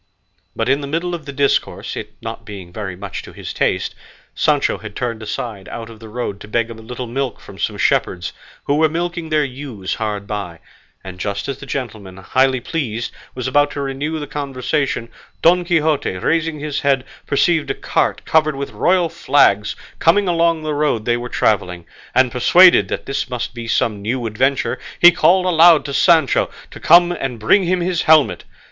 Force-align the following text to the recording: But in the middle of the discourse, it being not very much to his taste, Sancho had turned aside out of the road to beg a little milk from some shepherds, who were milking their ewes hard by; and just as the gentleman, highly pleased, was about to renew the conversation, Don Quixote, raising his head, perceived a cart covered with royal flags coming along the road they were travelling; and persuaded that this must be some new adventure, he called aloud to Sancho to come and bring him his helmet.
But 0.55 0.67
in 0.67 0.81
the 0.81 0.87
middle 0.87 1.13
of 1.13 1.27
the 1.27 1.31
discourse, 1.31 1.95
it 1.95 2.13
being 2.43 2.67
not 2.69 2.73
very 2.75 2.95
much 2.95 3.21
to 3.21 3.33
his 3.33 3.53
taste, 3.53 3.93
Sancho 4.33 4.79
had 4.79 4.95
turned 4.95 5.21
aside 5.21 5.69
out 5.69 5.91
of 5.91 5.99
the 5.99 6.09
road 6.09 6.39
to 6.39 6.47
beg 6.47 6.71
a 6.71 6.73
little 6.73 7.05
milk 7.05 7.39
from 7.39 7.59
some 7.59 7.77
shepherds, 7.77 8.33
who 8.63 8.77
were 8.77 8.89
milking 8.89 9.29
their 9.29 9.43
ewes 9.45 9.93
hard 9.93 10.25
by; 10.25 10.57
and 11.03 11.19
just 11.19 11.47
as 11.47 11.59
the 11.59 11.67
gentleman, 11.67 12.17
highly 12.17 12.59
pleased, 12.59 13.11
was 13.35 13.47
about 13.47 13.69
to 13.69 13.81
renew 13.81 14.17
the 14.17 14.25
conversation, 14.25 15.07
Don 15.43 15.63
Quixote, 15.63 16.15
raising 16.17 16.59
his 16.59 16.79
head, 16.81 17.03
perceived 17.27 17.69
a 17.69 17.75
cart 17.75 18.25
covered 18.25 18.55
with 18.55 18.71
royal 18.71 19.07
flags 19.07 19.75
coming 19.99 20.27
along 20.27 20.63
the 20.63 20.73
road 20.73 21.05
they 21.05 21.15
were 21.15 21.29
travelling; 21.29 21.85
and 22.15 22.31
persuaded 22.31 22.87
that 22.87 23.05
this 23.05 23.29
must 23.29 23.53
be 23.53 23.67
some 23.67 24.01
new 24.01 24.25
adventure, 24.25 24.79
he 24.99 25.11
called 25.11 25.45
aloud 25.45 25.85
to 25.85 25.93
Sancho 25.93 26.49
to 26.71 26.79
come 26.79 27.11
and 27.11 27.39
bring 27.39 27.65
him 27.65 27.81
his 27.81 28.01
helmet. 28.01 28.45